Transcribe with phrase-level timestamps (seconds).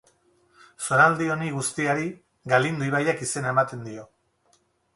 [0.85, 2.09] Zonalde honi guztiari
[2.55, 4.11] Galindo ibaiak izena eman dio.